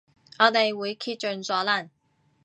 [0.39, 1.87] 我哋會竭盡所能